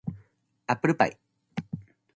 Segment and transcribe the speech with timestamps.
[0.65, 1.19] アップルパイ